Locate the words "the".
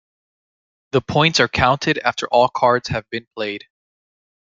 0.93-1.01